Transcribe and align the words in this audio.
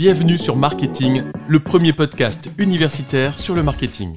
Bienvenue 0.00 0.38
sur 0.38 0.56
Marketing, 0.56 1.24
le 1.46 1.60
premier 1.60 1.92
podcast 1.92 2.50
universitaire 2.56 3.36
sur 3.36 3.54
le 3.54 3.62
marketing. 3.62 4.16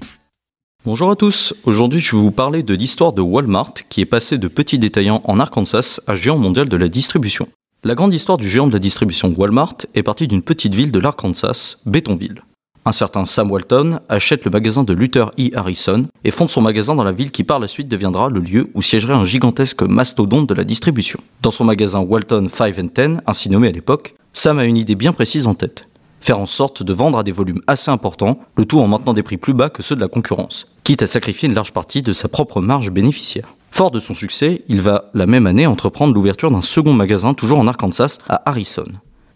Bonjour 0.86 1.12
à 1.12 1.18
tous, 1.18 1.54
aujourd'hui 1.66 2.00
je 2.00 2.16
vais 2.16 2.22
vous 2.22 2.32
parler 2.32 2.64
de 2.64 2.74
l'histoire 2.74 3.12
de 3.12 3.22
Walmart 3.22 3.74
qui 3.90 4.00
est 4.00 4.06
passé 4.06 4.38
de 4.38 4.48
petit 4.48 4.80
détaillant 4.80 5.20
en 5.26 5.42
Arkansas 5.42 6.00
à 6.08 6.16
géant 6.16 6.38
mondial 6.38 6.70
de 6.70 6.78
la 6.78 6.88
distribution. 6.88 7.50
La 7.84 7.96
grande 7.96 8.14
histoire 8.14 8.38
du 8.38 8.48
géant 8.48 8.68
de 8.68 8.72
la 8.72 8.80
distribution 8.80 9.34
Walmart 9.36 9.76
est 9.94 10.04
partie 10.04 10.30
d'une 10.30 10.42
petite 10.42 10.74
ville 10.74 10.94
de 10.94 11.00
l'Arkansas, 11.00 11.76
Bétonville. 11.86 12.44
Un 12.86 12.94
certain 12.94 13.26
Sam 13.26 13.52
Walton 13.52 14.00
achète 14.08 14.46
le 14.46 14.52
magasin 14.52 14.86
de 14.86 14.94
Luther 14.94 15.32
E. 15.38 15.50
Harrison 15.54 16.08
et 16.24 16.32
fonde 16.32 16.50
son 16.50 16.62
magasin 16.62 16.96
dans 16.96 17.04
la 17.04 17.12
ville 17.12 17.32
qui 17.32 17.44
par 17.44 17.60
la 17.60 17.68
suite 17.68 17.90
deviendra 17.90 18.30
le 18.30 18.40
lieu 18.40 18.70
où 18.74 18.82
siégerait 18.82 19.16
un 19.16 19.26
gigantesque 19.26 19.82
mastodonte 19.82 20.48
de 20.48 20.54
la 20.54 20.64
distribution. 20.64 21.20
Dans 21.42 21.52
son 21.52 21.66
magasin 21.66 22.00
Walton 22.00 22.48
5 22.48 22.80
and 22.80 22.90
10, 22.96 23.20
ainsi 23.26 23.50
nommé 23.50 23.68
à 23.68 23.72
l'époque, 23.72 24.16
Sam 24.36 24.58
a 24.58 24.66
une 24.66 24.78
idée 24.78 24.96
bien 24.96 25.14
précise 25.14 25.46
en 25.46 25.54
tête. 25.54 25.88
Faire 26.20 26.40
en 26.40 26.48
sorte 26.48 26.82
de 26.82 26.92
vendre 26.92 27.20
à 27.20 27.24
des 27.24 27.32
volumes 27.32 27.62
assez 27.68 27.92
importants, 27.92 28.40
le 28.56 28.66
tout 28.66 28.80
en 28.80 28.88
maintenant 28.88 29.14
des 29.14 29.22
prix 29.22 29.38
plus 29.38 29.54
bas 29.54 29.70
que 29.70 29.84
ceux 29.84 29.96
de 29.96 30.02
la 30.02 30.08
concurrence, 30.08 30.68
quitte 30.84 31.04
à 31.04 31.08
sacrifier 31.08 31.48
une 31.48 31.56
large 31.56 31.72
partie 31.72 32.02
de 32.02 32.14
sa 32.14 32.28
propre 32.28 32.60
marge 32.60 32.90
bénéficiaire. 32.90 33.54
Fort 33.70 33.92
de 33.92 34.00
son 34.00 34.16
succès, 34.16 34.64
il 34.68 34.82
va 34.82 35.12
la 35.14 35.28
même 35.28 35.46
année 35.46 35.68
entreprendre 35.68 36.16
l'ouverture 36.16 36.50
d'un 36.50 36.62
second 36.62 36.94
magasin 36.94 37.36
toujours 37.36 37.60
en 37.60 37.68
Arkansas 37.68 38.18
à 38.28 38.42
Harrison. 38.50 38.88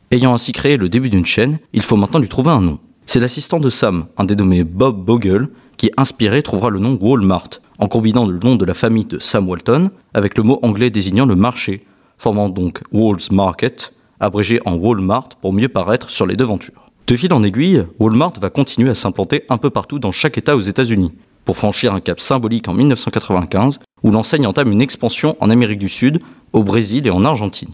Ayant 0.09 0.33
ainsi 0.33 0.51
créé 0.51 0.77
le 0.77 0.89
début 0.89 1.09
d'une 1.09 1.25
chaîne, 1.25 1.59
il 1.73 1.83
faut 1.83 1.95
maintenant 1.95 2.19
lui 2.19 2.29
trouver 2.29 2.51
un 2.51 2.61
nom. 2.61 2.79
C'est 3.05 3.19
l'assistant 3.19 3.59
de 3.59 3.69
Sam, 3.69 4.07
un 4.17 4.25
dénommé 4.25 4.63
Bob 4.63 5.05
Bogle, 5.05 5.49
qui, 5.77 5.91
inspiré, 5.95 6.41
trouvera 6.41 6.69
le 6.71 6.79
nom 6.79 6.97
Walmart, 6.99 7.49
en 7.77 7.87
combinant 7.87 8.25
le 8.25 8.39
nom 8.39 8.55
de 8.55 8.65
la 8.65 8.73
famille 8.73 9.05
de 9.05 9.19
Sam 9.19 9.47
Walton 9.47 9.91
avec 10.15 10.37
le 10.37 10.43
mot 10.43 10.59
anglais 10.63 10.89
désignant 10.89 11.27
le 11.27 11.35
marché, 11.35 11.85
formant 12.17 12.49
donc 12.49 12.81
Walls 12.91 13.31
Market, 13.31 13.93
abrégé 14.19 14.59
en 14.65 14.75
Walmart 14.75 15.29
pour 15.41 15.53
mieux 15.53 15.69
paraître 15.69 16.09
sur 16.09 16.25
les 16.25 16.35
devantures. 16.35 16.91
De 17.07 17.15
fil 17.15 17.31
en 17.31 17.43
aiguille, 17.43 17.85
Walmart 17.99 18.33
va 18.41 18.49
continuer 18.49 18.89
à 18.89 18.95
s'implanter 18.95 19.43
un 19.49 19.57
peu 19.57 19.69
partout 19.69 19.99
dans 19.99 20.11
chaque 20.11 20.37
État 20.37 20.57
aux 20.57 20.61
États-Unis, 20.61 21.13
pour 21.45 21.55
franchir 21.55 21.93
un 21.93 22.01
cap 22.01 22.19
symbolique 22.19 22.67
en 22.67 22.73
1995, 22.73 23.79
où 24.03 24.11
l'enseigne 24.11 24.45
entame 24.45 24.71
une 24.71 24.81
expansion 24.81 25.37
en 25.39 25.49
Amérique 25.49 25.79
du 25.79 25.89
Sud, 25.89 26.19
au 26.51 26.63
Brésil 26.63 27.07
et 27.07 27.09
en 27.09 27.23
Argentine. 27.23 27.69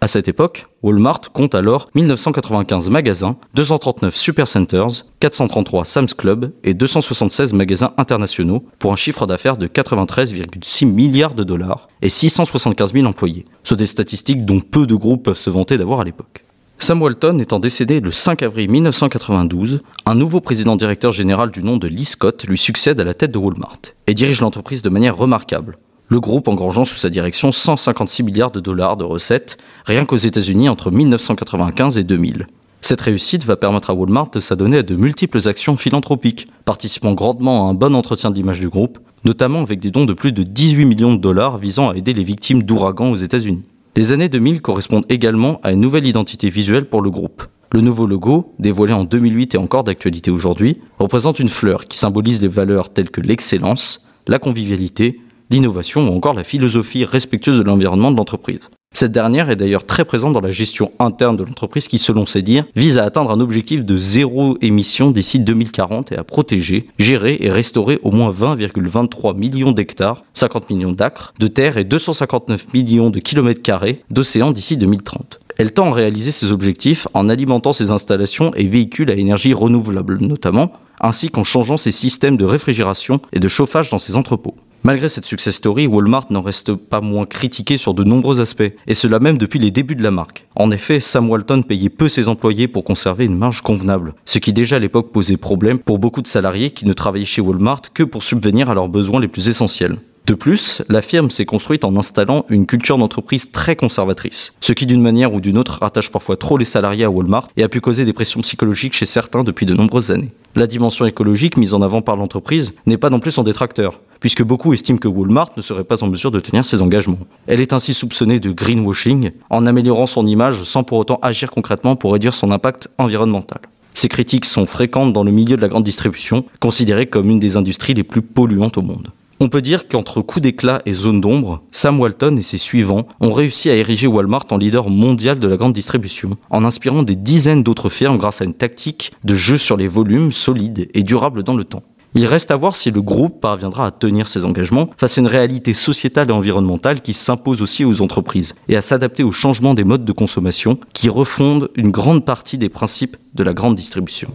À 0.00 0.06
cette 0.06 0.28
époque, 0.28 0.66
Walmart 0.84 1.32
compte 1.32 1.56
alors 1.56 1.88
1995 1.96 2.88
magasins, 2.88 3.36
239 3.54 4.14
supercenters, 4.14 5.04
433 5.18 5.84
Sam's 5.84 6.14
Club 6.14 6.52
et 6.62 6.72
276 6.72 7.52
magasins 7.52 7.94
internationaux 7.96 8.64
pour 8.78 8.92
un 8.92 8.96
chiffre 8.96 9.26
d'affaires 9.26 9.56
de 9.56 9.66
93,6 9.66 10.86
milliards 10.86 11.34
de 11.34 11.42
dollars 11.42 11.88
et 12.00 12.08
675 12.10 12.92
000 12.92 13.06
employés. 13.06 13.44
Ce 13.64 13.74
des 13.74 13.86
statistiques 13.86 14.44
dont 14.44 14.60
peu 14.60 14.86
de 14.86 14.94
groupes 14.94 15.24
peuvent 15.24 15.36
se 15.36 15.50
vanter 15.50 15.76
d'avoir 15.76 16.00
à 16.00 16.04
l'époque. 16.04 16.44
Sam 16.78 17.02
Walton 17.02 17.40
étant 17.40 17.58
décédé 17.58 17.98
le 17.98 18.12
5 18.12 18.44
avril 18.44 18.70
1992, 18.70 19.80
un 20.06 20.14
nouveau 20.14 20.40
président 20.40 20.76
directeur 20.76 21.10
général 21.10 21.50
du 21.50 21.64
nom 21.64 21.76
de 21.76 21.88
Lee 21.88 22.04
Scott 22.04 22.44
lui 22.44 22.56
succède 22.56 23.00
à 23.00 23.04
la 23.04 23.14
tête 23.14 23.32
de 23.32 23.38
Walmart 23.38 23.80
et 24.06 24.14
dirige 24.14 24.40
l'entreprise 24.40 24.80
de 24.80 24.90
manière 24.90 25.16
remarquable 25.16 25.76
le 26.08 26.20
groupe 26.20 26.48
engrangeant 26.48 26.84
sous 26.84 26.96
sa 26.96 27.10
direction 27.10 27.52
156 27.52 28.22
milliards 28.22 28.50
de 28.50 28.60
dollars 28.60 28.96
de 28.96 29.04
recettes, 29.04 29.58
rien 29.84 30.04
qu'aux 30.04 30.16
États-Unis 30.16 30.68
entre 30.68 30.90
1995 30.90 31.98
et 31.98 32.04
2000. 32.04 32.46
Cette 32.80 33.00
réussite 33.00 33.44
va 33.44 33.56
permettre 33.56 33.90
à 33.90 33.94
Walmart 33.94 34.30
de 34.30 34.40
s'adonner 34.40 34.78
à 34.78 34.82
de 34.82 34.96
multiples 34.96 35.46
actions 35.48 35.76
philanthropiques, 35.76 36.46
participant 36.64 37.12
grandement 37.12 37.66
à 37.66 37.70
un 37.70 37.74
bon 37.74 37.94
entretien 37.94 38.30
de 38.30 38.36
l'image 38.36 38.60
du 38.60 38.68
groupe, 38.68 38.98
notamment 39.24 39.60
avec 39.60 39.80
des 39.80 39.90
dons 39.90 40.06
de 40.06 40.14
plus 40.14 40.32
de 40.32 40.42
18 40.42 40.84
millions 40.86 41.12
de 41.12 41.20
dollars 41.20 41.58
visant 41.58 41.90
à 41.90 41.96
aider 41.96 42.14
les 42.14 42.24
victimes 42.24 42.62
d'ouragans 42.62 43.10
aux 43.10 43.16
États-Unis. 43.16 43.64
Les 43.96 44.12
années 44.12 44.28
2000 44.28 44.62
correspondent 44.62 45.06
également 45.08 45.60
à 45.62 45.72
une 45.72 45.80
nouvelle 45.80 46.06
identité 46.06 46.48
visuelle 46.48 46.88
pour 46.88 47.02
le 47.02 47.10
groupe. 47.10 47.42
Le 47.72 47.80
nouveau 47.82 48.06
logo, 48.06 48.54
dévoilé 48.58 48.94
en 48.94 49.04
2008 49.04 49.56
et 49.56 49.58
encore 49.58 49.84
d'actualité 49.84 50.30
aujourd'hui, 50.30 50.78
représente 50.98 51.40
une 51.40 51.48
fleur 51.48 51.84
qui 51.84 51.98
symbolise 51.98 52.40
les 52.40 52.48
valeurs 52.48 52.90
telles 52.90 53.10
que 53.10 53.20
l'excellence, 53.20 54.06
la 54.26 54.38
convivialité, 54.38 55.20
l'innovation 55.50 56.08
ou 56.08 56.16
encore 56.16 56.34
la 56.34 56.44
philosophie 56.44 57.04
respectueuse 57.04 57.58
de 57.58 57.62
l'environnement 57.62 58.10
de 58.10 58.16
l'entreprise. 58.16 58.70
Cette 58.94 59.12
dernière 59.12 59.50
est 59.50 59.56
d'ailleurs 59.56 59.84
très 59.84 60.04
présente 60.04 60.32
dans 60.32 60.40
la 60.40 60.50
gestion 60.50 60.90
interne 60.98 61.36
de 61.36 61.44
l'entreprise 61.44 61.88
qui, 61.88 61.98
selon 61.98 62.26
ses 62.26 62.42
dires, 62.42 62.64
vise 62.74 62.98
à 62.98 63.04
atteindre 63.04 63.30
un 63.30 63.38
objectif 63.38 63.84
de 63.84 63.96
zéro 63.96 64.56
émission 64.62 65.10
d'ici 65.10 65.38
2040 65.38 66.12
et 66.12 66.16
à 66.16 66.24
protéger, 66.24 66.88
gérer 66.98 67.36
et 67.40 67.50
restaurer 67.50 68.00
au 68.02 68.10
moins 68.10 68.30
20,23 68.30 69.36
millions 69.36 69.72
d'hectares, 69.72 70.24
50 70.34 70.70
millions 70.70 70.92
d'acres, 70.92 71.34
de 71.38 71.46
terre 71.46 71.76
et 71.76 71.84
259 71.84 72.72
millions 72.72 73.10
de 73.10 73.20
kilomètres 73.20 73.62
carrés 73.62 74.02
d'océan 74.10 74.52
d'ici 74.52 74.76
2030. 74.76 75.38
Elle 75.58 75.72
tend 75.72 75.90
à 75.90 75.94
réaliser 75.94 76.30
ses 76.30 76.50
objectifs 76.50 77.08
en 77.14 77.28
alimentant 77.28 77.72
ses 77.72 77.90
installations 77.90 78.54
et 78.54 78.66
véhicules 78.66 79.10
à 79.10 79.14
énergie 79.14 79.52
renouvelable 79.52 80.18
notamment, 80.20 80.72
ainsi 81.00 81.28
qu'en 81.28 81.44
changeant 81.44 81.76
ses 81.76 81.92
systèmes 81.92 82.36
de 82.36 82.44
réfrigération 82.44 83.20
et 83.32 83.38
de 83.38 83.48
chauffage 83.48 83.90
dans 83.90 83.98
ses 83.98 84.16
entrepôts. 84.16 84.56
Malgré 84.84 85.08
cette 85.08 85.24
success 85.24 85.56
story, 85.56 85.86
Walmart 85.86 86.26
n'en 86.30 86.40
reste 86.40 86.74
pas 86.74 87.00
moins 87.00 87.26
critiqué 87.26 87.76
sur 87.76 87.94
de 87.94 88.04
nombreux 88.04 88.40
aspects, 88.40 88.72
et 88.86 88.94
cela 88.94 89.18
même 89.18 89.36
depuis 89.36 89.58
les 89.58 89.72
débuts 89.72 89.96
de 89.96 90.02
la 90.02 90.12
marque. 90.12 90.46
En 90.54 90.70
effet, 90.70 91.00
Sam 91.00 91.28
Walton 91.28 91.62
payait 91.62 91.88
peu 91.88 92.08
ses 92.08 92.28
employés 92.28 92.68
pour 92.68 92.84
conserver 92.84 93.24
une 93.24 93.36
marge 93.36 93.60
convenable, 93.60 94.14
ce 94.24 94.38
qui 94.38 94.52
déjà 94.52 94.76
à 94.76 94.78
l'époque 94.78 95.10
posait 95.12 95.36
problème 95.36 95.80
pour 95.80 95.98
beaucoup 95.98 96.22
de 96.22 96.28
salariés 96.28 96.70
qui 96.70 96.86
ne 96.86 96.92
travaillaient 96.92 97.24
chez 97.24 97.42
Walmart 97.42 97.82
que 97.92 98.04
pour 98.04 98.22
subvenir 98.22 98.70
à 98.70 98.74
leurs 98.74 98.88
besoins 98.88 99.20
les 99.20 99.28
plus 99.28 99.48
essentiels. 99.48 99.98
De 100.28 100.34
plus, 100.34 100.82
la 100.90 101.00
firme 101.00 101.30
s'est 101.30 101.46
construite 101.46 101.84
en 101.86 101.96
installant 101.96 102.44
une 102.50 102.66
culture 102.66 102.98
d'entreprise 102.98 103.50
très 103.50 103.76
conservatrice, 103.76 104.52
ce 104.60 104.74
qui 104.74 104.84
d'une 104.84 105.00
manière 105.00 105.32
ou 105.32 105.40
d'une 105.40 105.56
autre 105.56 105.78
rattache 105.80 106.12
parfois 106.12 106.36
trop 106.36 106.58
les 106.58 106.66
salariés 106.66 107.04
à 107.04 107.10
Walmart 107.10 107.48
et 107.56 107.62
a 107.62 107.68
pu 107.70 107.80
causer 107.80 108.04
des 108.04 108.12
pressions 108.12 108.42
psychologiques 108.42 108.94
chez 108.94 109.06
certains 109.06 109.42
depuis 109.42 109.64
de 109.64 109.72
nombreuses 109.72 110.10
années. 110.10 110.30
La 110.54 110.66
dimension 110.66 111.06
écologique 111.06 111.56
mise 111.56 111.72
en 111.72 111.80
avant 111.80 112.02
par 112.02 112.16
l'entreprise 112.16 112.74
n'est 112.84 112.98
pas 112.98 113.08
non 113.08 113.20
plus 113.20 113.30
son 113.30 113.42
détracteur, 113.42 114.00
puisque 114.20 114.42
beaucoup 114.42 114.72
estiment 114.72 114.98
que 114.98 115.08
Walmart 115.08 115.50
ne 115.56 115.62
serait 115.62 115.84
pas 115.84 116.02
en 116.02 116.08
mesure 116.08 116.30
de 116.30 116.40
tenir 116.40 116.64
ses 116.64 116.82
engagements. 116.82 117.18
Elle 117.46 117.60
est 117.60 117.72
ainsi 117.72 117.94
soupçonnée 117.94 118.40
de 118.40 118.50
greenwashing 118.50 119.30
en 119.50 119.66
améliorant 119.66 120.06
son 120.06 120.26
image 120.26 120.62
sans 120.64 120.84
pour 120.84 120.98
autant 120.98 121.18
agir 121.22 121.50
concrètement 121.50 121.96
pour 121.96 122.12
réduire 122.12 122.34
son 122.34 122.50
impact 122.50 122.88
environnemental. 122.98 123.60
Ces 123.94 124.08
critiques 124.08 124.44
sont 124.44 124.66
fréquentes 124.66 125.12
dans 125.12 125.24
le 125.24 125.32
milieu 125.32 125.56
de 125.56 125.62
la 125.62 125.68
grande 125.68 125.82
distribution, 125.82 126.44
considérée 126.60 127.06
comme 127.06 127.30
une 127.30 127.40
des 127.40 127.56
industries 127.56 127.94
les 127.94 128.04
plus 128.04 128.22
polluantes 128.22 128.78
au 128.78 128.82
monde. 128.82 129.08
On 129.40 129.48
peut 129.48 129.62
dire 129.62 129.86
qu'entre 129.86 130.20
coups 130.20 130.42
d'éclat 130.42 130.82
et 130.84 130.92
zone 130.92 131.20
d'ombre, 131.20 131.62
Sam 131.70 132.00
Walton 132.00 132.36
et 132.36 132.42
ses 132.42 132.58
suivants 132.58 133.06
ont 133.20 133.32
réussi 133.32 133.70
à 133.70 133.76
ériger 133.76 134.08
Walmart 134.08 134.46
en 134.50 134.56
leader 134.56 134.90
mondial 134.90 135.38
de 135.38 135.46
la 135.46 135.56
grande 135.56 135.72
distribution, 135.72 136.36
en 136.50 136.64
inspirant 136.64 137.04
des 137.04 137.14
dizaines 137.14 137.62
d'autres 137.62 137.88
firmes 137.88 138.18
grâce 138.18 138.42
à 138.42 138.44
une 138.44 138.54
tactique 138.54 139.12
de 139.22 139.36
jeu 139.36 139.56
sur 139.56 139.76
les 139.76 139.86
volumes 139.86 140.32
solides 140.32 140.88
et 140.92 141.04
durables 141.04 141.44
dans 141.44 141.54
le 141.54 141.62
temps. 141.62 141.84
Il 142.14 142.26
reste 142.26 142.50
à 142.50 142.56
voir 142.56 142.74
si 142.74 142.90
le 142.90 143.02
groupe 143.02 143.40
parviendra 143.40 143.86
à 143.86 143.90
tenir 143.90 144.28
ses 144.28 144.44
engagements 144.44 144.88
face 144.96 145.18
à 145.18 145.20
une 145.20 145.26
réalité 145.26 145.74
sociétale 145.74 146.30
et 146.30 146.32
environnementale 146.32 147.00
qui 147.02 147.12
s'impose 147.12 147.62
aussi 147.62 147.84
aux 147.84 148.00
entreprises 148.00 148.54
et 148.68 148.76
à 148.76 148.82
s'adapter 148.82 149.22
au 149.22 149.30
changement 149.30 149.74
des 149.74 149.84
modes 149.84 150.04
de 150.04 150.12
consommation 150.12 150.78
qui 150.94 151.08
refondent 151.08 151.68
une 151.76 151.90
grande 151.90 152.24
partie 152.24 152.58
des 152.58 152.70
principes 152.70 153.16
de 153.34 153.42
la 153.42 153.52
grande 153.52 153.74
distribution. 153.74 154.32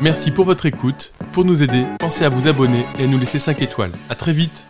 Merci 0.00 0.30
pour 0.32 0.44
votre 0.44 0.66
écoute. 0.66 1.12
Pour 1.32 1.44
nous 1.44 1.62
aider, 1.62 1.84
pensez 2.00 2.24
à 2.24 2.28
vous 2.28 2.48
abonner 2.48 2.84
et 2.98 3.04
à 3.04 3.06
nous 3.06 3.18
laisser 3.18 3.38
5 3.38 3.62
étoiles. 3.62 3.92
A 4.08 4.14
très 4.14 4.32
vite 4.32 4.66